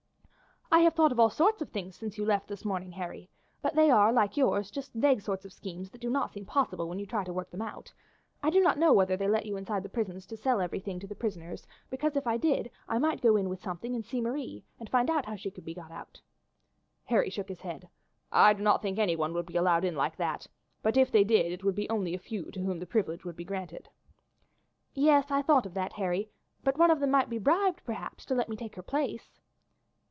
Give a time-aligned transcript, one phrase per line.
[0.73, 3.29] "I have thought of all sort of things since you left us this morning, Harry,
[3.61, 6.87] but they are like yours, just vague sort of schemes that do not seem possible
[6.87, 7.91] when you try to work them out.
[8.41, 11.07] I do not know whether they let you inside the prisons to sell everything to
[11.07, 14.63] the prisoners, because if they did I might go in with something and see Marie,
[14.79, 16.21] and find out how she could be got out."
[17.03, 17.89] Harry shook his head.
[18.31, 20.47] "I do not think anyone would be allowed in like that,
[20.81, 23.35] but if they did it would only be a few to whom the privilege would
[23.35, 23.89] be granted."
[24.93, 26.29] "Yes, I thought of that, Harry;
[26.63, 29.41] but one of them might be bribed perhaps to let me take her place."